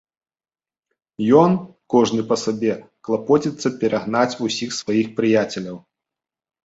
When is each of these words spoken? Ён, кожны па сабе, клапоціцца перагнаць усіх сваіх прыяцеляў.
Ён, 1.41 1.51
кожны 1.93 2.21
па 2.33 2.39
сабе, 2.45 2.73
клапоціцца 3.09 3.67
перагнаць 3.85 4.39
усіх 4.49 4.69
сваіх 4.81 5.07
прыяцеляў. 5.21 5.77